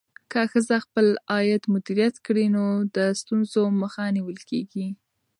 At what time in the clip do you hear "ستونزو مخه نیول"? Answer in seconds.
3.19-4.37